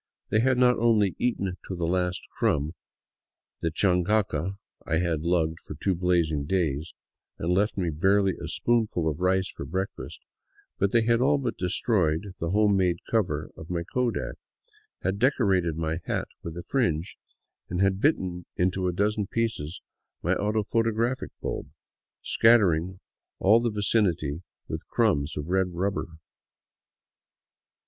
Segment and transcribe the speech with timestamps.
[0.31, 2.73] They had not only eaten to the last crumb
[3.61, 6.95] the chancaca I had lugged for two blazing days,
[7.37, 10.19] and left me barely a spoonful of rice for breakfast,
[10.79, 14.37] but they had all but destroyed the home made cover of my kodak,
[15.03, 17.15] had decorated my hat with a fringe,
[17.69, 19.81] and had bitten into a dozen pieces
[20.23, 21.69] my auto photographic bulb,
[22.23, 22.99] scattering
[23.37, 26.07] all the vicinity w^ith crumbs of red rubber.